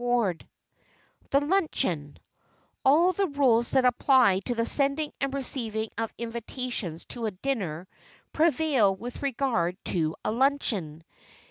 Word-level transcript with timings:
[Sidenote: 0.01 0.45
THE 1.29 1.41
LUNCHEON] 1.41 2.17
All 2.83 3.13
the 3.13 3.27
rules 3.27 3.69
that 3.69 3.85
apply 3.85 4.39
to 4.45 4.55
the 4.55 4.65
sending 4.65 5.11
and 5.21 5.31
receiving 5.31 5.89
of 5.95 6.11
invitations 6.17 7.05
to 7.09 7.27
a 7.27 7.29
dinner 7.29 7.87
prevail 8.33 8.95
with 8.95 9.21
regard 9.21 9.77
to 9.85 10.15
a 10.25 10.31
luncheon. 10.31 11.03